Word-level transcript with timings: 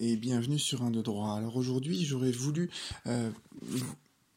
et 0.00 0.16
bienvenue 0.16 0.58
sur 0.58 0.82
un 0.82 0.90
de 0.90 1.02
droit. 1.02 1.36
Alors 1.36 1.56
aujourd'hui, 1.56 2.04
j'aurais 2.04 2.30
voulu 2.30 2.70
euh, 3.06 3.30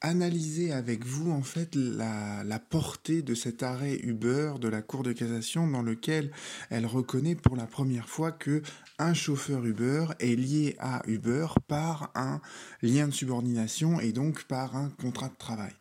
analyser 0.01 0.71
avec 0.71 1.05
vous 1.05 1.32
en 1.32 1.42
fait 1.42 1.75
la, 1.75 2.59
portée 2.70 3.22
de 3.22 3.33
cet 3.33 3.64
arrêt 3.64 4.00
Uber 4.03 4.53
de 4.59 4.67
la 4.67 4.82
Cour 4.82 5.03
de 5.03 5.11
cassation 5.11 5.67
dans 5.67 5.82
lequel 5.82 6.32
elle 6.69 6.85
reconnaît 6.85 7.35
pour 7.35 7.56
la 7.56 7.66
première 7.66 8.07
fois 8.07 8.32
que 8.32 8.61
un 8.98 9.14
chauffeur 9.14 9.66
Uber 9.66 10.05
est 10.20 10.36
lié 10.36 10.75
à 10.80 11.02
Uber 11.07 11.48
par 11.68 12.12
un 12.16 12.41
lien 12.82 13.07
de 13.07 13.14
subordination 13.14 14.00
et 14.00 14.12
donc 14.12 14.44
par 14.44 14.76
un 14.76 14.89
contrat 15.02 15.30
de 15.30 15.38
travail. 15.38 15.73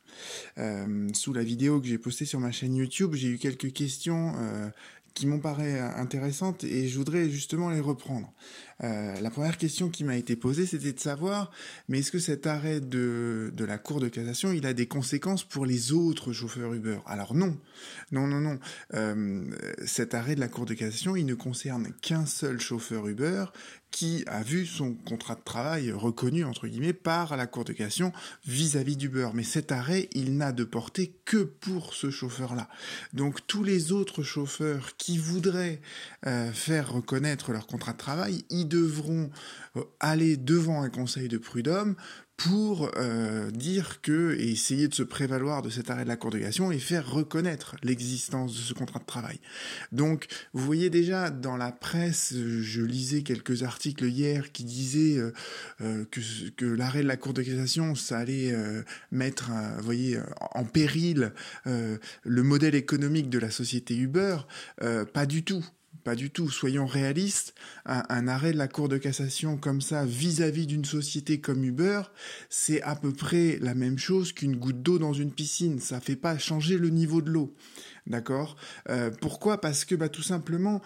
Euh, 0.58 1.08
sous 1.14 1.32
la 1.32 1.42
vidéo 1.42 1.80
que 1.80 1.86
j'ai 1.86 1.98
postée 1.98 2.24
sur 2.24 2.40
ma 2.40 2.52
chaîne 2.52 2.74
YouTube, 2.74 3.14
j'ai 3.14 3.28
eu 3.28 3.38
quelques 3.38 3.72
questions 3.72 4.34
euh, 4.38 4.70
qui 5.18 5.26
m'ont 5.26 5.40
paru 5.40 5.76
intéressantes 5.96 6.62
et 6.62 6.86
je 6.86 6.96
voudrais 6.96 7.28
justement 7.28 7.70
les 7.70 7.80
reprendre. 7.80 8.32
Euh, 8.84 9.20
la 9.20 9.30
première 9.30 9.58
question 9.58 9.88
qui 9.88 10.04
m'a 10.04 10.16
été 10.16 10.36
posée, 10.36 10.64
c'était 10.64 10.92
de 10.92 11.00
savoir, 11.00 11.50
mais 11.88 11.98
est-ce 11.98 12.12
que 12.12 12.20
cet 12.20 12.46
arrêt 12.46 12.80
de, 12.80 13.52
de 13.52 13.64
la 13.64 13.78
Cour 13.78 13.98
de 13.98 14.06
cassation, 14.06 14.52
il 14.52 14.64
a 14.64 14.74
des 14.74 14.86
conséquences 14.86 15.42
pour 15.42 15.66
les 15.66 15.90
autres 15.90 16.32
chauffeurs 16.32 16.72
Uber? 16.72 16.98
Alors 17.04 17.34
non, 17.34 17.58
non, 18.12 18.28
non, 18.28 18.40
non. 18.40 18.60
Euh, 18.94 19.50
cet 19.84 20.14
arrêt 20.14 20.36
de 20.36 20.40
la 20.40 20.46
Cour 20.46 20.66
de 20.66 20.74
cassation, 20.74 21.16
il 21.16 21.26
ne 21.26 21.34
concerne 21.34 21.92
qu'un 22.00 22.24
seul 22.24 22.60
chauffeur 22.60 23.08
Uber 23.08 23.46
qui 23.90 24.24
a 24.26 24.42
vu 24.42 24.66
son 24.66 24.94
contrat 24.94 25.34
de 25.34 25.42
travail 25.42 25.92
reconnu, 25.92 26.44
entre 26.44 26.66
guillemets, 26.66 26.92
par 26.92 27.36
la 27.36 27.46
Cour 27.46 27.64
de 27.64 27.72
cassation 27.72 28.12
vis-à-vis 28.46 28.96
d'Uber. 28.96 29.30
Mais 29.34 29.42
cet 29.42 29.72
arrêt, 29.72 30.08
il 30.12 30.36
n'a 30.36 30.52
de 30.52 30.64
portée 30.64 31.14
que 31.24 31.42
pour 31.42 31.94
ce 31.94 32.10
chauffeur-là. 32.10 32.68
Donc 33.12 33.46
tous 33.46 33.64
les 33.64 33.92
autres 33.92 34.22
chauffeurs 34.22 34.96
qui 34.96 35.18
voudraient 35.18 35.80
euh, 36.26 36.52
faire 36.52 36.92
reconnaître 36.92 37.52
leur 37.52 37.66
contrat 37.66 37.92
de 37.92 37.98
travail, 37.98 38.44
ils 38.50 38.68
devront 38.68 39.30
euh, 39.76 39.84
aller 40.00 40.36
devant 40.36 40.82
un 40.82 40.90
conseil 40.90 41.28
de 41.28 41.38
prud'homme 41.38 41.96
pour 42.38 42.92
euh, 42.96 43.50
dire 43.50 44.00
que 44.00 44.36
et 44.38 44.52
essayer 44.52 44.86
de 44.86 44.94
se 44.94 45.02
prévaloir 45.02 45.60
de 45.60 45.70
cet 45.70 45.90
arrêt 45.90 46.04
de 46.04 46.08
la 46.08 46.16
Cour 46.16 46.30
de 46.30 46.38
cassation 46.38 46.70
et 46.70 46.78
faire 46.78 47.10
reconnaître 47.10 47.74
l'existence 47.82 48.54
de 48.54 48.60
ce 48.60 48.74
contrat 48.74 49.00
de 49.00 49.04
travail. 49.04 49.40
Donc, 49.90 50.28
vous 50.52 50.64
voyez 50.64 50.88
déjà 50.88 51.30
dans 51.30 51.56
la 51.56 51.72
presse, 51.72 52.32
je 52.32 52.80
lisais 52.80 53.22
quelques 53.22 53.64
articles 53.64 54.04
hier 54.04 54.52
qui 54.52 54.62
disaient 54.62 55.18
euh, 55.18 55.32
euh 55.80 56.04
que, 56.56 56.64
l'arrêt 56.64 57.02
de 57.02 57.08
la 57.08 57.16
Cour 57.16 57.34
de 57.34 57.42
cassation, 57.42 57.96
ça 57.96 58.18
allait 58.18 58.52
euh, 58.52 58.82
mettre, 59.10 59.50
vous 59.78 59.84
voyez, 59.84 60.20
en 60.54 60.64
péril 60.64 61.32
le 61.64 62.42
modèle 62.42 62.76
économique 62.76 63.30
de 63.30 63.40
la 63.40 63.50
société 63.50 63.96
Uber. 63.96 64.38
pas 65.12 65.26
du 65.26 65.42
tout. 65.42 65.64
Pas 66.04 66.14
du 66.14 66.30
tout. 66.30 66.50
Soyons 66.50 66.86
réalistes. 66.86 67.54
Un, 67.84 68.28
arrêt 68.28 68.52
de 68.52 68.58
la 68.58 68.68
Cour 68.68 68.88
de 68.88 68.98
cassation 68.98 69.56
comme 69.56 69.80
ça 69.80 70.04
vis-à-vis 70.04 70.66
d'une 70.66 70.84
société 70.84 71.40
comme 71.40 71.64
Uber, 71.64 72.02
c'est 72.48 72.82
à 72.82 72.96
peu 72.96 73.12
près 73.12 73.58
la 73.60 73.74
même 73.74 73.98
chose 73.98 74.32
qu'une 74.32 74.56
goutte 74.56 74.82
d'eau 74.82 74.98
dans 74.98 75.12
une 75.12 75.32
piscine. 75.32 75.78
Ça 75.78 76.00
fait 76.00 76.16
pas 76.16 76.38
changer 76.38 76.78
le 76.78 76.90
niveau 76.90 77.22
de 77.22 77.30
l'eau. 77.30 77.54
D'accord? 78.08 78.56
Euh, 78.88 79.10
Pourquoi? 79.20 79.60
Parce 79.60 79.84
que 79.84 79.94
bah, 79.94 80.08
tout 80.08 80.22
simplement, 80.22 80.80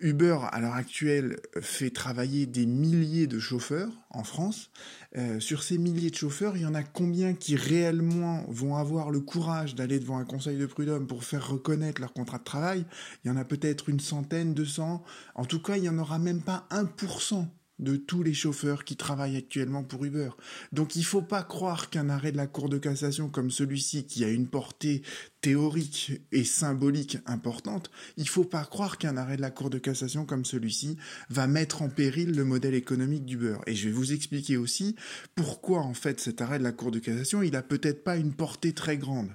Uber, 0.00 0.38
à 0.52 0.60
l'heure 0.60 0.74
actuelle, 0.74 1.40
fait 1.62 1.88
travailler 1.88 2.44
des 2.44 2.66
milliers 2.66 3.26
de 3.26 3.38
chauffeurs 3.38 3.90
en 4.10 4.22
France. 4.22 4.70
Euh, 5.16 5.40
sur 5.40 5.62
ces 5.62 5.78
milliers 5.78 6.10
de 6.10 6.14
chauffeurs, 6.14 6.58
il 6.58 6.62
y 6.62 6.66
en 6.66 6.74
a 6.74 6.82
combien 6.82 7.32
qui 7.32 7.56
réellement 7.56 8.44
vont 8.48 8.76
avoir 8.76 9.10
le 9.10 9.20
courage 9.20 9.74
d'aller 9.74 9.98
devant 9.98 10.18
un 10.18 10.26
conseil 10.26 10.58
de 10.58 10.66
prud'homme 10.66 11.06
pour 11.06 11.24
faire 11.24 11.48
reconnaître 11.48 12.02
leur 12.02 12.12
contrat 12.12 12.38
de 12.38 12.44
travail? 12.44 12.84
Il 13.24 13.28
y 13.28 13.30
en 13.30 13.36
a 13.38 13.44
peut-être 13.46 13.88
une 13.88 14.00
centaine, 14.00 14.52
deux 14.52 14.66
cents. 14.66 15.02
En 15.34 15.46
tout 15.46 15.62
cas, 15.62 15.76
il 15.76 15.82
n'y 15.82 15.88
en 15.88 15.98
aura 15.98 16.18
même 16.18 16.42
pas 16.42 16.66
un 16.70 16.84
pour 16.84 17.22
cent 17.22 17.48
de 17.78 17.96
tous 17.96 18.22
les 18.22 18.34
chauffeurs 18.34 18.84
qui 18.84 18.96
travaillent 18.96 19.36
actuellement 19.36 19.82
pour 19.82 20.04
Uber. 20.04 20.30
Donc 20.72 20.94
il 20.96 21.00
ne 21.00 21.04
faut 21.04 21.22
pas 21.22 21.42
croire 21.42 21.90
qu'un 21.90 22.08
arrêt 22.08 22.32
de 22.32 22.36
la 22.36 22.46
Cour 22.46 22.68
de 22.68 22.78
cassation 22.78 23.28
comme 23.28 23.50
celui-ci, 23.50 24.06
qui 24.06 24.24
a 24.24 24.28
une 24.28 24.46
portée 24.46 25.02
théorique 25.40 26.22
et 26.32 26.44
symbolique 26.44 27.18
importante, 27.26 27.90
il 28.16 28.24
ne 28.24 28.28
faut 28.28 28.44
pas 28.44 28.64
croire 28.64 28.96
qu'un 28.96 29.16
arrêt 29.16 29.36
de 29.36 29.42
la 29.42 29.50
Cour 29.50 29.70
de 29.70 29.78
cassation 29.78 30.24
comme 30.24 30.44
celui-ci 30.44 30.96
va 31.30 31.46
mettre 31.46 31.82
en 31.82 31.88
péril 31.88 32.34
le 32.36 32.44
modèle 32.44 32.74
économique 32.74 33.24
d'Uber. 33.24 33.58
Et 33.66 33.74
je 33.74 33.88
vais 33.88 33.94
vous 33.94 34.12
expliquer 34.12 34.56
aussi 34.56 34.94
pourquoi 35.34 35.80
en 35.80 35.94
fait 35.94 36.20
cet 36.20 36.40
arrêt 36.40 36.58
de 36.58 36.64
la 36.64 36.72
Cour 36.72 36.90
de 36.90 36.98
cassation, 37.00 37.42
il 37.42 37.56
a 37.56 37.62
peut-être 37.62 38.04
pas 38.04 38.16
une 38.16 38.34
portée 38.34 38.72
très 38.72 38.98
grande 38.98 39.34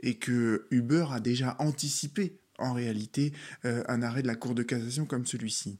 et 0.00 0.18
que 0.18 0.66
Uber 0.70 1.06
a 1.10 1.20
déjà 1.20 1.56
anticipé 1.58 2.38
en 2.58 2.72
réalité 2.72 3.32
euh, 3.64 3.82
un 3.88 4.02
arrêt 4.02 4.22
de 4.22 4.26
la 4.26 4.36
Cour 4.36 4.54
de 4.54 4.62
cassation 4.62 5.06
comme 5.06 5.26
celui-ci. 5.26 5.78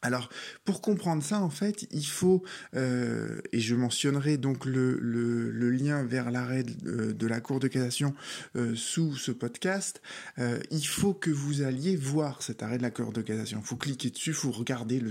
Alors, 0.00 0.28
pour 0.64 0.80
comprendre 0.80 1.24
ça, 1.24 1.40
en 1.40 1.50
fait, 1.50 1.88
il 1.90 2.06
faut, 2.06 2.44
euh, 2.76 3.40
et 3.50 3.58
je 3.58 3.74
mentionnerai 3.74 4.36
donc 4.36 4.64
le, 4.64 5.00
lien 5.70 6.04
vers 6.04 6.30
l'arrêt 6.30 6.62
de, 6.62 7.10
de, 7.10 7.26
la 7.26 7.40
Cour 7.40 7.58
de 7.58 7.66
cassation 7.66 8.14
euh, 8.54 8.76
sous 8.76 9.16
ce 9.16 9.32
podcast, 9.32 10.00
euh, 10.38 10.60
il 10.70 10.86
faut 10.86 11.14
que 11.14 11.30
vous 11.30 11.62
alliez 11.62 11.96
voir 11.96 12.42
cet 12.42 12.62
arrêt 12.62 12.78
de 12.78 12.82
la 12.82 12.92
Cour 12.92 13.12
de 13.12 13.22
cassation. 13.22 13.58
Il 13.60 13.66
faut 13.66 13.76
cliquer 13.76 14.10
dessus, 14.10 14.30
il 14.30 14.34
faut 14.36 14.52
regarder 14.52 15.02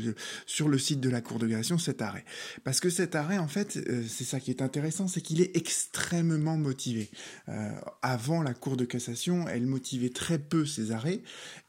sur 0.45 0.69
le 0.69 0.77
site 0.77 1.01
de 1.01 1.09
la 1.09 1.19
Cour 1.19 1.39
de 1.39 1.47
cassation 1.47 1.77
cet 1.77 2.01
arrêt. 2.01 2.23
Parce 2.63 2.79
que 2.79 2.89
cet 2.89 3.15
arrêt, 3.15 3.39
en 3.39 3.49
fait, 3.49 3.75
euh, 3.75 4.03
c'est 4.07 4.23
ça 4.23 4.39
qui 4.39 4.51
est 4.51 4.61
intéressant, 4.61 5.09
c'est 5.09 5.21
qu'il 5.21 5.41
est 5.41 5.55
extrêmement 5.57 6.55
motivé. 6.55 7.09
Euh, 7.49 7.71
avant 8.01 8.41
la 8.41 8.53
Cour 8.53 8.77
de 8.77 8.85
cassation, 8.85 9.49
elle 9.49 9.65
motivait 9.65 10.11
très 10.11 10.39
peu 10.39 10.65
ses 10.65 10.91
arrêts, 10.91 11.21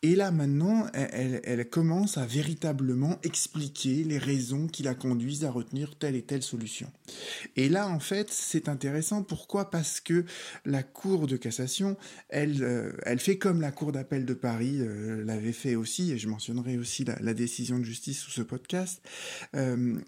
et 0.02 0.14
là 0.14 0.30
maintenant, 0.30 0.86
elle 0.92 1.68
commence 1.68 2.16
à 2.16 2.24
véritablement 2.24 3.07
expliquer 3.22 4.04
les 4.04 4.18
raisons 4.18 4.66
qui 4.66 4.82
la 4.82 4.94
conduisent 4.94 5.44
à 5.44 5.50
retenir 5.50 5.96
telle 5.96 6.16
et 6.16 6.22
telle 6.22 6.42
solution. 6.42 6.90
Et 7.56 7.68
là, 7.68 7.88
en 7.88 8.00
fait, 8.00 8.30
c'est 8.30 8.68
intéressant. 8.68 9.22
Pourquoi? 9.22 9.70
Parce 9.70 10.00
que 10.00 10.24
la 10.64 10.82
Cour 10.82 11.26
de 11.26 11.36
cassation, 11.36 11.96
elle, 12.28 12.62
euh, 12.62 12.92
elle 13.04 13.20
fait 13.20 13.38
comme 13.38 13.60
la 13.60 13.72
Cour 13.72 13.92
d'appel 13.92 14.24
de 14.24 14.34
Paris 14.34 14.78
euh, 14.80 15.24
l'avait 15.24 15.52
fait 15.52 15.76
aussi, 15.76 16.12
et 16.12 16.18
je 16.18 16.28
mentionnerai 16.28 16.78
aussi 16.78 17.04
la, 17.04 17.34
décision 17.34 17.78
de 17.78 17.84
justice 17.84 18.18
sous 18.18 18.30
ce 18.30 18.42
podcast. 18.42 19.00
Euh, 19.54 19.98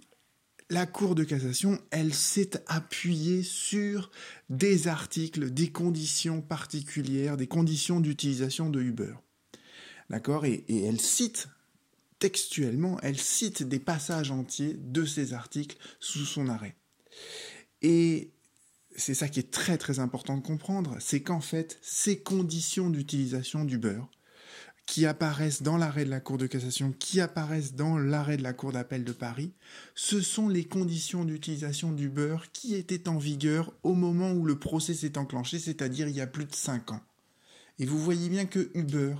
la 0.69 0.87
Cour 0.87 1.15
de 1.15 1.25
cassation, 1.25 1.79
elle 1.91 2.15
s'est 2.15 2.63
appuyée 2.67 3.43
sur 3.43 4.11
des 4.49 4.89
articles, 4.89 5.51
des 5.51 5.71
conditions 5.71 6.41
particulières, 6.41 7.37
des 7.37 7.49
conditions 7.49 8.01
d'utilisation 8.01 8.71
de 8.71 8.81
Uber. 8.81 9.15
D'accord? 10.09 10.45
Et, 10.45 10.65
et, 10.69 10.85
elle 10.85 11.01
cite 11.01 11.49
textuellement, 12.21 12.99
elle 13.03 13.19
cite 13.19 13.65
des 13.65 13.81
passages 13.81 14.31
entiers 14.31 14.77
de 14.79 15.05
ces 15.05 15.35
articles 15.35 15.77
sous 15.99 16.25
son 16.25 16.49
arrêt. 16.49 16.77
Et 17.83 18.31
c'est 18.95 19.15
ça 19.15 19.29
qui 19.29 19.41
est 19.41 19.51
très 19.51 19.79
très 19.79 19.99
important 19.99 20.37
de 20.37 20.43
comprendre, 20.43 20.97
c'est 21.01 21.23
qu'en 21.23 21.41
fait, 21.41 21.79
ces 21.83 22.21
conditions 22.21 22.91
d'utilisation 22.91 23.65
du 23.65 23.79
beurre, 23.79 24.09
qui 24.87 25.07
apparaissent 25.07 25.63
dans 25.63 25.77
l'arrêt 25.77 26.05
de 26.05 26.11
la 26.11 26.19
Cour 26.19 26.37
de 26.37 26.49
cassation, 26.49 26.93
qui 26.99 27.21
apparaissent 27.21 27.75
dans 27.75 27.97
l'arrêt 27.97 28.37
de 28.37 28.43
la 28.43 28.53
Cour 28.53 28.73
d'appel 28.73 29.05
de 29.05 29.13
Paris, 29.13 29.53
ce 29.95 30.21
sont 30.21 30.49
les 30.49 30.65
conditions 30.65 31.25
d'utilisation 31.25 31.93
du 31.93 32.09
beurre 32.09 32.51
qui 32.53 32.75
étaient 32.75 33.09
en 33.09 33.17
vigueur 33.17 33.73
au 33.85 33.95
moment 33.95 34.33
où 34.33 34.45
le 34.45 34.59
procès 34.59 34.95
s'est 34.95 35.17
enclenché, 35.17 35.61
c'est-à-dire 35.61 36.09
il 36.09 36.17
y 36.17 36.21
a 36.21 36.27
plus 36.27 36.45
de 36.45 36.55
5 36.55 36.91
ans. 36.91 37.01
Et 37.81 37.87
vous 37.87 37.99
voyez 37.99 38.29
bien 38.29 38.45
que 38.45 38.71
Uber, 38.75 39.15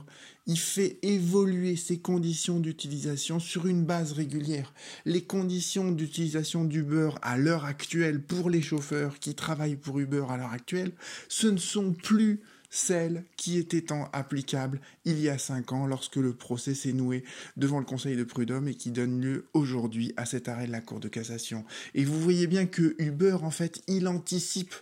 il 0.47 0.59
fait 0.59 0.99
évoluer 1.01 1.77
ses 1.77 1.99
conditions 1.99 2.61
d'utilisation 2.61 3.41
sur 3.41 3.67
une 3.67 3.85
base 3.85 4.13
régulière. 4.13 4.75
Les 5.07 5.23
conditions 5.23 5.91
d'utilisation 5.91 6.65
d'Uber 6.65 7.11
à 7.23 7.39
l'heure 7.39 7.65
actuelle 7.65 8.23
pour 8.23 8.51
les 8.51 8.61
chauffeurs 8.61 9.19
qui 9.19 9.35
travaillent 9.35 9.77
pour 9.77 9.99
Uber 9.99 10.27
à 10.29 10.37
l'heure 10.37 10.53
actuelle, 10.53 10.93
ce 11.29 11.47
ne 11.47 11.57
sont 11.57 11.95
plus 11.95 12.41
celles 12.69 13.25
qui 13.37 13.57
étaient 13.57 13.87
applicables 14.13 14.81
il 15.07 15.19
y 15.19 15.31
a 15.31 15.39
cinq 15.39 15.73
ans 15.73 15.87
lorsque 15.87 16.17
le 16.17 16.35
procès 16.35 16.75
s'est 16.75 16.93
noué 16.93 17.25
devant 17.57 17.79
le 17.79 17.87
Conseil 17.87 18.15
de 18.15 18.25
prud'homme 18.25 18.69
et 18.69 18.75
qui 18.75 18.91
donne 18.91 19.23
lieu 19.23 19.47
aujourd'hui 19.55 20.13
à 20.19 20.27
cet 20.27 20.49
arrêt 20.49 20.67
de 20.67 20.73
la 20.73 20.83
Cour 20.83 21.01
de 21.01 21.09
cassation. 21.09 21.65
Et 21.95 22.05
vous 22.05 22.21
voyez 22.21 22.47
bien 22.47 22.67
que 22.67 22.95
Uber, 22.99 23.39
en 23.43 23.51
fait, 23.51 23.81
il 23.89 24.07
anticipe 24.07 24.75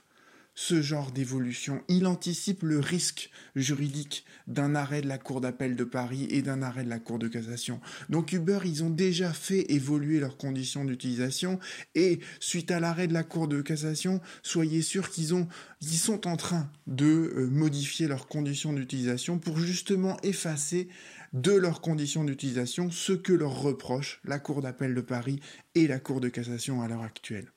ce 0.60 0.82
genre 0.82 1.12
d'évolution. 1.12 1.84
Il 1.86 2.04
anticipe 2.08 2.64
le 2.64 2.80
risque 2.80 3.30
juridique 3.54 4.24
d'un 4.48 4.74
arrêt 4.74 5.02
de 5.02 5.06
la 5.06 5.16
Cour 5.16 5.40
d'appel 5.40 5.76
de 5.76 5.84
Paris 5.84 6.26
et 6.30 6.42
d'un 6.42 6.62
arrêt 6.62 6.82
de 6.82 6.88
la 6.88 6.98
Cour 6.98 7.20
de 7.20 7.28
cassation. 7.28 7.80
Donc 8.08 8.32
Uber, 8.32 8.58
ils 8.64 8.82
ont 8.82 8.90
déjà 8.90 9.32
fait 9.32 9.70
évoluer 9.72 10.18
leurs 10.18 10.36
conditions 10.36 10.84
d'utilisation 10.84 11.60
et 11.94 12.18
suite 12.40 12.72
à 12.72 12.80
l'arrêt 12.80 13.06
de 13.06 13.12
la 13.12 13.22
Cour 13.22 13.46
de 13.46 13.62
cassation, 13.62 14.20
soyez 14.42 14.82
sûrs 14.82 15.10
qu'ils 15.10 15.32
ont 15.32 15.46
ils 15.80 15.96
sont 15.96 16.26
en 16.26 16.36
train 16.36 16.68
de 16.88 17.06
euh, 17.36 17.46
modifier 17.46 18.08
leurs 18.08 18.26
conditions 18.26 18.72
d'utilisation 18.72 19.38
pour 19.38 19.58
justement 19.58 20.16
effacer 20.24 20.88
de 21.32 21.52
leurs 21.52 21.80
conditions 21.80 22.24
d'utilisation 22.24 22.90
ce 22.90 23.12
que 23.12 23.32
leur 23.32 23.62
reproche 23.62 24.20
la 24.24 24.40
Cour 24.40 24.60
d'appel 24.60 24.92
de 24.92 25.02
Paris 25.02 25.38
et 25.76 25.86
la 25.86 26.00
Cour 26.00 26.20
de 26.20 26.28
cassation 26.28 26.82
à 26.82 26.88
l'heure 26.88 27.02
actuelle. 27.02 27.52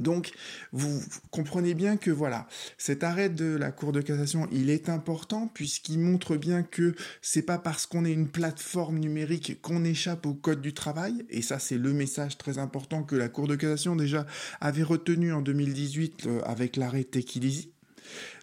Donc, 0.00 0.32
vous 0.72 1.02
comprenez 1.30 1.74
bien 1.74 1.96
que 1.96 2.10
voilà, 2.10 2.48
cet 2.78 3.04
arrêt 3.04 3.28
de 3.28 3.56
la 3.56 3.70
Cour 3.70 3.92
de 3.92 4.00
cassation, 4.00 4.48
il 4.50 4.70
est 4.70 4.88
important 4.88 5.48
puisqu'il 5.52 6.00
montre 6.00 6.36
bien 6.36 6.62
que 6.62 6.94
c'est 7.22 7.42
pas 7.42 7.58
parce 7.58 7.86
qu'on 7.86 8.04
est 8.04 8.12
une 8.12 8.28
plateforme 8.28 8.98
numérique 8.98 9.60
qu'on 9.60 9.84
échappe 9.84 10.26
au 10.26 10.34
code 10.34 10.60
du 10.60 10.74
travail. 10.74 11.24
Et 11.28 11.42
ça, 11.42 11.58
c'est 11.58 11.78
le 11.78 11.92
message 11.92 12.38
très 12.38 12.58
important 12.58 13.02
que 13.02 13.16
la 13.16 13.28
Cour 13.28 13.46
de 13.46 13.56
cassation 13.56 13.94
déjà 13.94 14.26
avait 14.60 14.82
retenu 14.82 15.32
en 15.32 15.42
2018 15.42 16.26
euh, 16.26 16.40
avec 16.44 16.76
l'arrêt 16.76 17.04
Tekilisi. 17.04 17.72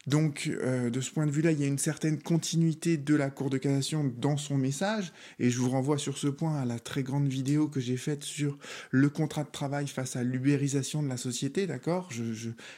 Donc, 0.08 0.50
euh, 0.50 0.90
de 0.90 1.02
ce 1.02 1.12
point 1.12 1.26
de 1.26 1.32
vue-là, 1.32 1.52
il 1.52 1.60
y 1.60 1.64
a 1.66 1.68
une 1.68 1.78
certaine 1.78 2.18
continuité 2.18 2.96
de 2.96 3.14
la 3.14 3.30
Cour 3.30 3.50
de 3.50 3.58
cassation 3.58 4.10
dans 4.18 4.38
son 4.38 4.58
message, 4.58 5.12
et 5.38 5.50
je 5.50 5.60
vous 5.60 5.70
renvoie 5.70 5.98
sur 5.98 6.18
ce 6.18 6.28
point 6.28 6.56
à 6.56 6.66
la 6.66 6.80
très 6.80 7.04
grande 7.04 7.28
vidéo 7.28 7.68
que 7.68 7.82
j'ai 7.82 7.98
faite 7.98 8.24
sur 8.24 8.58
le 8.90 9.10
contrat 9.10 9.44
de 9.44 9.52
travail 9.52 9.88
face 9.88 10.16
à 10.16 10.24
l'ubérisation 10.24 11.04
de 11.04 11.10
la 11.10 11.18
société, 11.18 11.68
d'accord? 11.68 12.10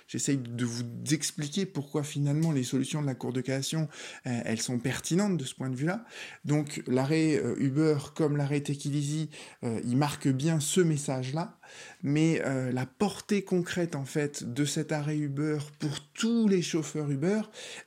J'essaye 0.08 0.38
de 0.38 0.66
vous 0.66 0.84
expliquer 1.12 1.68
pourquoi 1.68 2.04
finalement 2.04 2.52
les 2.52 2.64
solutions 2.64 3.02
de 3.02 3.06
la 3.06 3.16
Cour 3.16 3.32
de 3.32 3.42
cassation, 3.42 3.88
euh, 4.26 4.42
elles 4.46 4.62
sont 4.62 4.80
pertinentes 4.80 5.38
de 5.38 5.46
ce 5.46 5.54
point 5.54 5.70
de 5.70 5.76
vue-là. 5.76 6.04
Donc, 6.46 6.82
l'arrêt 6.88 7.36
euh, 7.36 7.56
Uber 7.60 7.98
comme 8.16 8.38
l'arrêt 8.38 8.62
Tekilisi, 8.62 9.30
il 9.62 9.98
marque 9.98 10.28
bien 10.28 10.60
ce 10.60 10.82
message-là. 10.82 11.60
Mais 12.02 12.42
la 12.72 12.86
portée 12.88 13.44
concrète 13.44 13.96
en 13.96 14.06
fait 14.06 14.44
de 14.44 14.66
cet 14.66 14.92
arrêt 14.92 15.18
Uber 15.18 15.60
pour 15.78 16.00
tous 16.14 16.48
les 16.48 16.62
chauffeurs 16.62 17.12
Uber, 17.12 17.19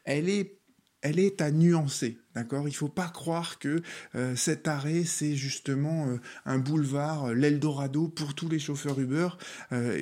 elle 0.04 0.28
est 0.28 1.40
à 1.40 1.50
nuancer, 1.50 2.18
d'accord? 2.34 2.68
Il 2.68 2.74
faut 2.74 2.88
pas 2.88 3.08
croire 3.08 3.58
que 3.58 3.82
euh, 4.14 4.36
cet 4.36 4.68
arrêt 4.68 5.04
c'est 5.04 5.34
justement 5.34 6.08
euh, 6.08 6.20
un 6.44 6.58
boulevard, 6.58 7.32
l'Eldorado 7.34 8.08
pour 8.08 8.34
tous 8.34 8.48
les 8.48 8.58
chauffeurs 8.58 8.98
Uber 9.00 9.28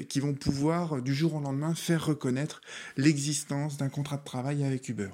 qui 0.08 0.20
vont 0.20 0.34
pouvoir 0.34 1.00
du 1.02 1.14
jour 1.14 1.34
au 1.34 1.40
lendemain 1.40 1.74
faire 1.74 2.06
reconnaître 2.06 2.60
l'existence 2.96 3.76
d'un 3.76 3.88
contrat 3.88 4.16
de 4.16 4.24
travail 4.24 4.64
avec 4.64 4.88
Uber. 4.88 5.10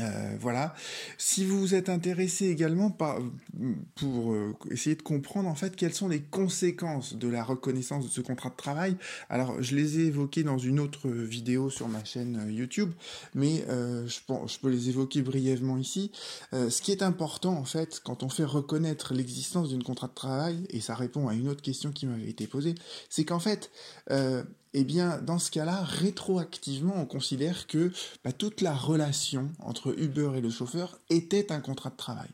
Euh, 0.00 0.36
voilà. 0.40 0.74
Si 1.18 1.44
vous 1.44 1.74
êtes 1.74 1.88
intéressé 1.88 2.48
également 2.48 2.90
par, 2.90 3.18
pour 3.94 4.32
euh, 4.32 4.56
essayer 4.70 4.96
de 4.96 5.02
comprendre 5.02 5.48
en 5.48 5.54
fait 5.54 5.76
quelles 5.76 5.94
sont 5.94 6.08
les 6.08 6.20
conséquences 6.20 7.14
de 7.14 7.28
la 7.28 7.44
reconnaissance 7.44 8.04
de 8.04 8.10
ce 8.10 8.20
contrat 8.20 8.50
de 8.50 8.56
travail, 8.56 8.96
alors 9.30 9.62
je 9.62 9.76
les 9.76 10.00
ai 10.00 10.06
évoqués 10.06 10.42
dans 10.42 10.58
une 10.58 10.80
autre 10.80 11.08
vidéo 11.08 11.70
sur 11.70 11.88
ma 11.88 12.04
chaîne 12.04 12.40
euh, 12.44 12.50
YouTube, 12.50 12.92
mais 13.34 13.64
je, 13.68 14.18
je, 14.46 14.58
peux 14.58 14.68
les 14.68 14.88
évoquer 14.88 15.22
brièvement 15.22 15.76
ici. 15.76 16.10
ce 16.52 16.82
qui 16.82 16.92
est 16.92 17.02
important 17.02 17.54
en 17.54 17.64
fait 17.64 18.00
quand 18.04 18.22
on 18.22 18.28
fait 18.28 18.44
reconnaître 18.44 19.14
l'existence 19.14 19.68
d'une 19.68 19.82
contrat 19.82 20.08
de 20.08 20.14
travail, 20.14 20.66
et 20.70 20.80
ça 20.80 20.94
répond 20.94 21.28
à 21.28 21.34
une 21.34 21.48
autre 21.48 21.62
question 21.62 21.92
qui 21.92 22.06
m'avait 22.06 22.28
été 22.28 22.46
posée, 22.46 22.74
c'est 23.08 23.24
qu'en 23.24 23.38
fait 23.38 23.70
eh 24.74 24.84
bien, 24.84 25.18
dans 25.22 25.38
ce 25.38 25.50
cas-là, 25.50 25.82
rétroactivement, 25.84 26.94
on 26.96 27.06
considère 27.06 27.66
que 27.66 27.92
bah, 28.24 28.32
toute 28.32 28.60
la 28.60 28.74
relation 28.74 29.50
entre 29.60 29.98
Uber 29.98 30.32
et 30.36 30.40
le 30.40 30.50
chauffeur 30.50 30.98
était 31.10 31.52
un 31.52 31.60
contrat 31.60 31.90
de 31.90 31.96
travail. 31.96 32.28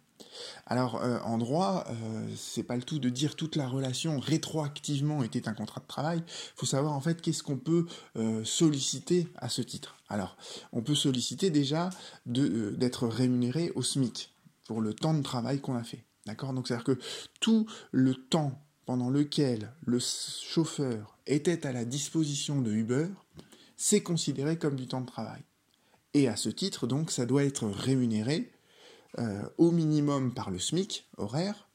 Alors, 0.67 1.03
euh, 1.03 1.19
en 1.21 1.39
droit, 1.39 1.85
euh, 1.89 2.29
c'est 2.37 2.63
pas 2.63 2.77
le 2.77 2.83
tout 2.83 2.99
de 2.99 3.09
dire 3.09 3.37
toute 3.37 3.57
la 3.57 3.69
relation 3.69 4.19
rétroactivement 4.19 5.23
était 5.23 5.49
un 5.49 5.53
contrat 5.53 5.81
de 5.81 5.87
travail. 5.87 6.23
Il 6.27 6.57
faut 6.57 6.67
savoir 6.67 6.93
en 6.93 7.01
fait 7.01 7.21
qu'est-ce 7.21 7.43
qu'on 7.43 7.59
peut 7.59 7.87
euh, 8.17 8.45
solliciter 8.45 9.29
à 9.37 9.49
ce 9.49 9.63
titre. 9.63 9.97
Alors, 10.09 10.37
on 10.73 10.83
peut 10.83 10.95
solliciter 10.95 11.51
déjà 11.51 11.91
d'être 12.27 13.07
rémunéré 13.07 13.73
au 13.75 13.83
SMIC 13.83 14.33
pour 14.67 14.81
le 14.81 14.95
temps 14.95 15.15
de 15.15 15.23
travail 15.23 15.61
qu'on 15.61 15.77
a 15.77 15.85
fait. 15.85 16.05
D'accord? 16.27 16.53
Donc, 16.53 16.69
c'est-à-dire 16.69 16.85
que 16.85 16.99
tout 17.41 17.67
le 17.93 18.15
temps 18.15 18.61
pendant 18.91 19.09
lequel 19.09 19.71
le 19.87 20.01
chauffeur 20.01 21.17
était 21.29 21.65
à 21.65 21.71
la 21.71 21.85
disposition 21.85 22.61
de 22.61 22.73
Uber, 22.73 23.07
c'est 23.77 24.03
considéré 24.03 24.59
comme 24.59 24.75
du 24.75 24.89
temps 24.89 25.01
de 25.01 25.07
travail. 25.07 25.43
Et 26.13 26.27
à 26.27 26.35
ce 26.35 26.49
titre, 26.49 26.89
donc, 26.89 27.13
ça 27.13 27.25
doit 27.25 27.45
être 27.45 27.69
rémunéré 27.69 28.51
euh, 29.21 29.45
au 29.59 29.71
minimum 29.71 30.35
par 30.35 30.51
le 30.51 30.59
SMIC 30.59 31.07
horaire, 31.19 31.69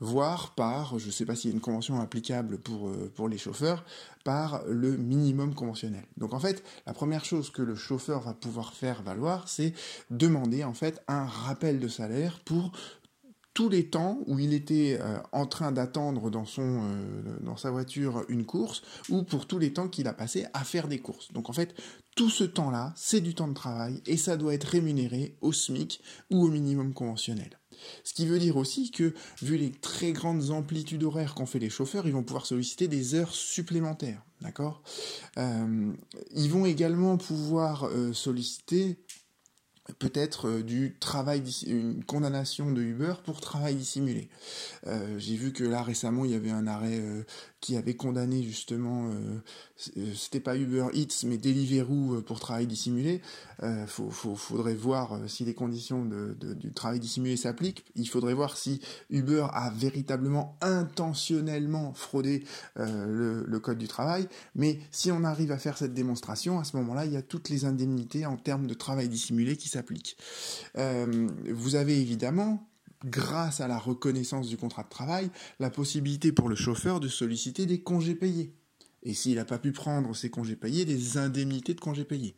voire 0.00 0.54
par, 0.54 0.98
je 0.98 1.08
ne 1.08 1.12
sais 1.12 1.26
pas 1.26 1.36
s'il 1.36 1.50
y 1.50 1.52
a 1.52 1.56
une 1.56 1.60
convention 1.60 2.00
applicable 2.00 2.56
pour, 2.56 2.88
euh, 2.88 3.12
pour 3.14 3.28
les 3.28 3.36
chauffeurs, 3.36 3.84
par 4.24 4.64
le 4.66 4.96
minimum 4.96 5.54
conventionnel. 5.54 6.06
Donc 6.16 6.32
en 6.32 6.40
fait, 6.40 6.64
la 6.86 6.94
première 6.94 7.26
chose 7.26 7.50
que 7.50 7.60
le 7.60 7.74
chauffeur 7.74 8.22
va 8.22 8.32
pouvoir 8.32 8.72
faire 8.72 9.02
valoir, 9.02 9.46
c'est 9.46 9.74
demander 10.08 10.64
en 10.64 10.72
fait 10.72 11.02
un 11.06 11.26
rappel 11.26 11.80
de 11.80 11.88
salaire 11.88 12.40
pour 12.46 12.72
tous 13.56 13.70
les 13.70 13.88
temps 13.88 14.18
où 14.26 14.38
il 14.38 14.52
était 14.52 14.98
euh, 15.00 15.16
en 15.32 15.46
train 15.46 15.72
d'attendre 15.72 16.30
dans 16.30 16.44
son 16.44 16.82
euh, 16.82 17.38
dans 17.40 17.56
sa 17.56 17.70
voiture 17.70 18.22
une 18.28 18.44
course 18.44 18.82
ou 19.08 19.22
pour 19.22 19.46
tous 19.46 19.58
les 19.58 19.72
temps 19.72 19.88
qu'il 19.88 20.08
a 20.08 20.12
passé 20.12 20.44
à 20.52 20.62
faire 20.62 20.88
des 20.88 20.98
courses. 20.98 21.32
Donc 21.32 21.48
en 21.48 21.54
fait, 21.54 21.74
tout 22.16 22.28
ce 22.28 22.44
temps-là, 22.44 22.92
c'est 22.96 23.22
du 23.22 23.34
temps 23.34 23.48
de 23.48 23.54
travail 23.54 24.02
et 24.04 24.18
ça 24.18 24.36
doit 24.36 24.52
être 24.52 24.64
rémunéré 24.64 25.38
au 25.40 25.54
SMIC 25.54 26.02
ou 26.30 26.44
au 26.44 26.48
minimum 26.48 26.92
conventionnel. 26.92 27.58
Ce 28.04 28.12
qui 28.12 28.26
veut 28.26 28.38
dire 28.38 28.58
aussi 28.58 28.90
que, 28.90 29.14
vu 29.40 29.56
les 29.56 29.70
très 29.70 30.12
grandes 30.12 30.50
amplitudes 30.50 31.04
horaires 31.04 31.34
qu'ont 31.34 31.46
fait 31.46 31.58
les 31.58 31.70
chauffeurs, 31.70 32.06
ils 32.06 32.12
vont 32.12 32.24
pouvoir 32.24 32.44
solliciter 32.44 32.88
des 32.88 33.14
heures 33.14 33.34
supplémentaires, 33.34 34.22
d'accord? 34.42 34.82
Euh, 35.38 35.92
Ils 36.34 36.50
vont 36.50 36.66
également 36.66 37.16
pouvoir 37.16 37.88
solliciter 38.12 38.98
peut-être 39.98 40.48
euh, 40.48 40.62
du 40.62 40.96
travail, 40.98 41.42
une 41.66 42.04
condamnation 42.04 42.70
de 42.72 42.82
Uber 42.82 43.14
pour 43.24 43.40
travail 43.40 43.74
dissimulé. 43.74 44.28
Euh, 44.86 45.18
j'ai 45.18 45.36
vu 45.36 45.52
que 45.52 45.64
là 45.64 45.82
récemment 45.82 46.24
il 46.24 46.32
y 46.32 46.34
avait 46.34 46.50
un 46.50 46.66
arrêt 46.66 47.00
euh, 47.00 47.22
qui 47.60 47.76
avait 47.76 47.94
condamné 47.94 48.44
justement, 48.44 49.10
c'était 50.14 50.38
pas 50.38 50.56
Uber 50.56 50.86
Eats 50.94 51.24
mais 51.24 51.36
Deliveroo 51.36 52.22
pour 52.22 52.38
travail 52.38 52.68
dissimulé. 52.68 53.20
Euh, 53.64 53.86
faut, 53.86 54.10
faudrait 54.10 54.74
voir 54.74 55.18
si 55.26 55.44
les 55.44 55.54
conditions 55.54 56.04
de, 56.04 56.36
du 56.54 56.72
travail 56.72 57.00
dissimulé 57.00 57.36
s'appliquent. 57.36 57.84
Il 57.96 58.08
faudrait 58.08 58.34
voir 58.34 58.56
si 58.56 58.80
Uber 59.10 59.46
a 59.52 59.70
véritablement 59.70 60.56
intentionnellement 60.60 61.92
fraudé 61.92 62.44
le, 62.76 63.44
le 63.44 63.58
code 63.58 63.78
du 63.78 63.88
travail. 63.88 64.28
Mais 64.54 64.78
si 64.92 65.10
on 65.10 65.24
arrive 65.24 65.50
à 65.50 65.58
faire 65.58 65.76
cette 65.76 65.94
démonstration, 65.94 66.60
à 66.60 66.64
ce 66.64 66.76
moment-là, 66.76 67.04
il 67.04 67.12
y 67.14 67.16
a 67.16 67.22
toutes 67.22 67.48
les 67.48 67.64
indemnités 67.64 68.26
en 68.26 68.36
termes 68.36 68.68
de 68.68 68.74
travail 68.74 69.08
dissimulé 69.08 69.56
qui 69.56 69.68
s'applique. 69.76 70.16
Euh, 70.78 71.28
vous 71.52 71.74
avez 71.74 72.00
évidemment 72.00 72.66
grâce 73.04 73.60
à 73.60 73.68
la 73.68 73.78
reconnaissance 73.78 74.48
du 74.48 74.56
contrat 74.56 74.82
de 74.82 74.88
travail, 74.88 75.30
la 75.60 75.70
possibilité 75.70 76.32
pour 76.32 76.48
le 76.48 76.56
chauffeur 76.56 76.98
de 76.98 77.08
solliciter 77.08 77.66
des 77.66 77.80
congés 77.80 78.14
payés. 78.14 78.54
Et 79.02 79.14
s'il 79.14 79.36
n'a 79.36 79.44
pas 79.44 79.58
pu 79.58 79.70
prendre 79.70 80.16
ses 80.16 80.30
congés 80.30 80.56
payés, 80.56 80.84
des 80.84 81.16
indemnités 81.16 81.74
de 81.74 81.80
congés 81.80 82.04
payés. 82.04 82.34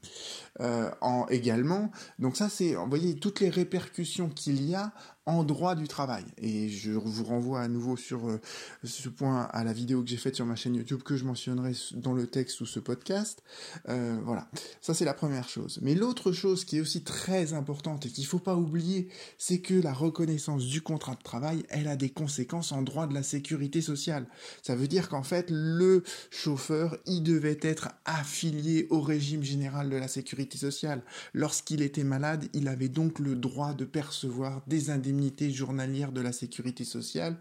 Euh, 0.60 0.90
en, 1.00 1.26
également, 1.28 1.90
donc 2.18 2.36
ça 2.36 2.50
c'est, 2.50 2.74
vous 2.74 2.88
voyez, 2.88 3.18
toutes 3.18 3.40
les 3.40 3.48
répercussions 3.48 4.28
qu'il 4.28 4.62
y 4.68 4.74
a 4.74 4.92
en 5.28 5.44
droit 5.44 5.74
du 5.74 5.86
travail. 5.86 6.24
Et 6.38 6.70
je 6.70 6.90
vous 6.90 7.22
renvoie 7.22 7.60
à 7.60 7.68
nouveau 7.68 7.98
sur 7.98 8.26
euh, 8.28 8.40
ce 8.82 9.10
point 9.10 9.42
à 9.52 9.62
la 9.62 9.74
vidéo 9.74 10.02
que 10.02 10.08
j'ai 10.08 10.16
faite 10.16 10.34
sur 10.34 10.46
ma 10.46 10.56
chaîne 10.56 10.74
YouTube 10.74 11.02
que 11.02 11.18
je 11.18 11.26
mentionnerai 11.26 11.72
dans 11.92 12.14
le 12.14 12.26
texte 12.26 12.62
ou 12.62 12.66
ce 12.66 12.80
podcast. 12.80 13.42
Euh, 13.90 14.18
voilà, 14.24 14.48
ça 14.80 14.94
c'est 14.94 15.04
la 15.04 15.12
première 15.12 15.46
chose. 15.46 15.80
Mais 15.82 15.94
l'autre 15.94 16.32
chose 16.32 16.64
qui 16.64 16.78
est 16.78 16.80
aussi 16.80 17.02
très 17.02 17.52
importante 17.52 18.06
et 18.06 18.08
qu'il 18.08 18.24
faut 18.24 18.38
pas 18.38 18.56
oublier, 18.56 19.08
c'est 19.36 19.58
que 19.58 19.74
la 19.74 19.92
reconnaissance 19.92 20.64
du 20.64 20.80
contrat 20.80 21.14
de 21.14 21.22
travail, 21.22 21.62
elle 21.68 21.88
a 21.88 21.96
des 21.96 22.08
conséquences 22.08 22.72
en 22.72 22.80
droit 22.80 23.06
de 23.06 23.12
la 23.12 23.22
sécurité 23.22 23.82
sociale. 23.82 24.26
Ça 24.62 24.76
veut 24.76 24.88
dire 24.88 25.10
qu'en 25.10 25.22
fait, 25.22 25.50
le 25.50 26.04
chauffeur, 26.30 26.96
il 27.04 27.22
devait 27.22 27.58
être 27.60 27.90
affilié 28.06 28.86
au 28.88 29.02
régime 29.02 29.42
général 29.42 29.90
de 29.90 29.96
la 29.96 30.08
sécurité 30.08 30.56
sociale. 30.56 31.02
Lorsqu'il 31.34 31.82
était 31.82 32.02
malade, 32.02 32.46
il 32.54 32.66
avait 32.66 32.88
donc 32.88 33.18
le 33.18 33.34
droit 33.36 33.74
de 33.74 33.84
percevoir 33.84 34.62
des 34.66 34.88
indemnités 34.88 35.17
journalière 35.50 36.12
de 36.12 36.20
la 36.20 36.32
sécurité 36.32 36.84
sociale. 36.84 37.36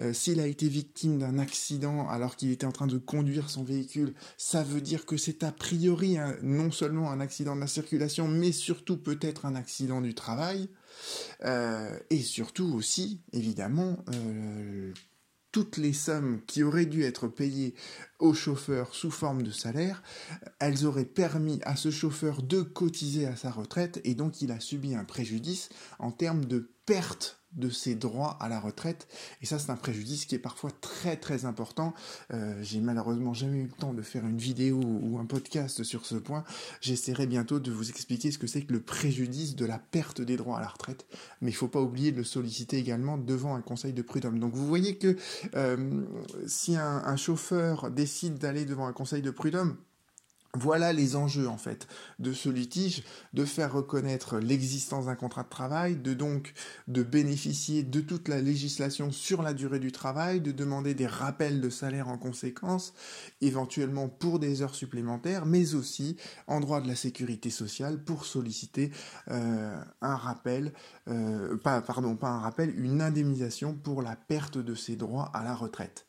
Euh, 0.00 0.12
s'il 0.12 0.40
a 0.40 0.46
été 0.46 0.68
victime 0.68 1.18
d'un 1.18 1.38
accident 1.38 2.08
alors 2.08 2.36
qu'il 2.36 2.50
était 2.50 2.66
en 2.66 2.72
train 2.72 2.86
de 2.86 2.98
conduire 2.98 3.50
son 3.50 3.64
véhicule, 3.64 4.14
ça 4.36 4.62
veut 4.62 4.80
dire 4.80 5.06
que 5.06 5.16
c'est 5.16 5.42
a 5.42 5.52
priori 5.52 6.16
non 6.42 6.70
seulement 6.70 7.10
un 7.10 7.20
accident 7.20 7.54
de 7.54 7.60
la 7.60 7.66
circulation, 7.66 8.28
mais 8.28 8.52
surtout 8.52 8.96
peut-être 8.96 9.46
un 9.46 9.54
accident 9.54 10.00
du 10.00 10.14
travail. 10.14 10.68
Euh, 11.44 11.98
et 12.10 12.20
surtout 12.20 12.72
aussi, 12.74 13.20
évidemment, 13.32 13.96
euh, 14.14 14.92
toutes 15.52 15.76
les 15.76 15.92
sommes 15.92 16.40
qui 16.46 16.62
auraient 16.62 16.86
dû 16.86 17.04
être 17.04 17.28
payées 17.28 17.74
au 18.18 18.32
chauffeur 18.34 18.94
sous 18.94 19.10
forme 19.10 19.42
de 19.42 19.50
salaire, 19.50 20.02
elles 20.58 20.86
auraient 20.86 21.04
permis 21.04 21.60
à 21.64 21.76
ce 21.76 21.90
chauffeur 21.90 22.42
de 22.42 22.62
cotiser 22.62 23.26
à 23.26 23.36
sa 23.36 23.50
retraite 23.50 24.00
et 24.04 24.14
donc 24.14 24.40
il 24.40 24.50
a 24.50 24.60
subi 24.60 24.94
un 24.94 25.04
préjudice 25.04 25.68
en 25.98 26.10
termes 26.10 26.46
de 26.46 26.70
perte 26.86 27.41
de 27.54 27.70
ses 27.70 27.94
droits 27.94 28.36
à 28.40 28.48
la 28.48 28.60
retraite. 28.60 29.08
Et 29.42 29.46
ça, 29.46 29.58
c'est 29.58 29.70
un 29.70 29.76
préjudice 29.76 30.24
qui 30.24 30.34
est 30.34 30.38
parfois 30.38 30.70
très 30.80 31.16
très 31.16 31.44
important. 31.44 31.94
Euh, 32.32 32.62
J'ai 32.62 32.80
malheureusement 32.80 33.34
jamais 33.34 33.58
eu 33.58 33.64
le 33.64 33.72
temps 33.72 33.94
de 33.94 34.02
faire 34.02 34.26
une 34.26 34.38
vidéo 34.38 34.80
ou 34.82 35.18
un 35.18 35.26
podcast 35.26 35.82
sur 35.82 36.06
ce 36.06 36.16
point. 36.16 36.44
J'essaierai 36.80 37.26
bientôt 37.26 37.60
de 37.60 37.70
vous 37.70 37.90
expliquer 37.90 38.30
ce 38.30 38.38
que 38.38 38.46
c'est 38.46 38.62
que 38.62 38.72
le 38.72 38.80
préjudice 38.80 39.56
de 39.56 39.66
la 39.66 39.78
perte 39.78 40.20
des 40.20 40.36
droits 40.36 40.58
à 40.58 40.60
la 40.60 40.68
retraite. 40.68 41.06
Mais 41.40 41.50
il 41.50 41.54
ne 41.54 41.58
faut 41.58 41.68
pas 41.68 41.80
oublier 41.80 42.12
de 42.12 42.16
le 42.18 42.24
solliciter 42.24 42.78
également 42.78 43.18
devant 43.18 43.54
un 43.54 43.62
conseil 43.62 43.92
de 43.92 44.02
prud'homme. 44.02 44.38
Donc 44.38 44.54
vous 44.54 44.66
voyez 44.66 44.96
que 44.96 45.16
euh, 45.54 46.02
si 46.46 46.76
un, 46.76 47.02
un 47.04 47.16
chauffeur 47.16 47.90
décide 47.90 48.38
d'aller 48.38 48.64
devant 48.64 48.86
un 48.86 48.92
conseil 48.92 49.22
de 49.22 49.30
prud'homme, 49.30 49.76
voilà 50.54 50.92
les 50.92 51.16
enjeux 51.16 51.48
en 51.48 51.56
fait 51.56 51.86
de 52.18 52.32
ce 52.32 52.50
litige, 52.50 53.04
de 53.32 53.44
faire 53.44 53.72
reconnaître 53.72 54.38
l'existence 54.38 55.06
d'un 55.06 55.14
contrat 55.14 55.44
de 55.44 55.48
travail, 55.48 55.96
de 55.96 56.12
donc 56.12 56.52
de 56.88 57.02
bénéficier 57.02 57.82
de 57.82 58.00
toute 58.00 58.28
la 58.28 58.40
législation 58.40 59.10
sur 59.10 59.42
la 59.42 59.54
durée 59.54 59.78
du 59.78 59.92
travail, 59.92 60.40
de 60.40 60.52
demander 60.52 60.94
des 60.94 61.06
rappels 61.06 61.60
de 61.60 61.70
salaire 61.70 62.08
en 62.08 62.18
conséquence, 62.18 62.92
éventuellement 63.40 64.08
pour 64.08 64.38
des 64.38 64.60
heures 64.60 64.74
supplémentaires, 64.74 65.46
mais 65.46 65.74
aussi 65.74 66.16
en 66.46 66.60
droit 66.60 66.80
de 66.80 66.88
la 66.88 66.96
sécurité 66.96 67.48
sociale 67.48 67.98
pour 68.02 68.26
solliciter 68.26 68.90
euh, 69.28 69.82
un 70.02 70.16
rappel, 70.16 70.72
euh, 71.08 71.56
pardon, 71.56 72.14
pas 72.14 72.28
un 72.28 72.40
rappel, 72.40 72.78
une 72.78 73.00
indemnisation 73.00 73.72
pour 73.72 74.02
la 74.02 74.16
perte 74.16 74.58
de 74.58 74.74
ses 74.74 74.96
droits 74.96 75.30
à 75.32 75.42
la 75.44 75.54
retraite. 75.54 76.04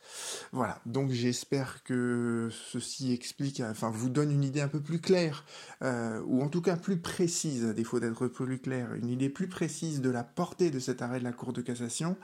Voilà, 0.51 0.79
donc 0.85 1.12
j'espère 1.12 1.83
que 1.83 2.50
ceci 2.71 3.13
explique, 3.13 3.62
enfin 3.62 3.89
vous 3.89 4.09
donne 4.09 4.32
une 4.33 4.43
idée 4.43 4.61
un 4.61 4.67
peu 4.67 4.81
plus 4.81 4.99
claire, 4.99 5.45
euh, 5.81 6.21
ou 6.25 6.41
en 6.41 6.49
tout 6.49 6.61
cas 6.61 6.75
plus 6.75 6.97
précise, 6.97 7.65
à 7.65 7.73
défaut 7.73 7.99
d'être 7.99 8.27
plus 8.27 8.59
clair, 8.59 8.93
une 8.93 9.09
idée 9.09 9.29
plus 9.29 9.47
précise 9.47 10.01
de 10.01 10.09
la 10.09 10.23
portée 10.23 10.71
de 10.71 10.79
cet 10.79 11.01
arrêt 11.01 11.19
de 11.19 11.23
la 11.23 11.31
Cour 11.31 11.53
de 11.53 11.61
cassation. 11.61 12.17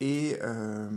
Et 0.00 0.36
euh, 0.42 0.88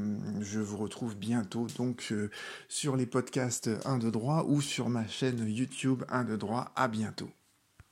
je 0.41 0.59
vous 0.59 0.77
retrouve 0.77 1.17
bientôt 1.17 1.67
donc 1.77 2.07
euh, 2.11 2.29
sur 2.67 2.95
les 2.95 3.05
podcasts 3.05 3.69
1 3.85 3.97
de 3.97 4.09
droit 4.09 4.45
ou 4.47 4.61
sur 4.61 4.89
ma 4.89 5.07
chaîne 5.07 5.47
YouTube 5.47 6.03
1 6.09 6.23
de 6.23 6.35
droit. 6.35 6.71
À 6.75 6.87
bientôt. 6.87 7.29